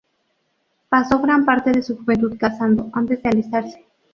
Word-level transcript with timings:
Pasó 0.89 1.19
gran 1.21 1.45
parte 1.45 1.71
de 1.71 1.83
su 1.83 1.95
juventud 1.95 2.35
cazando, 2.39 2.89
antes 2.93 3.21
de 3.21 3.29
alistarse. 3.29 3.85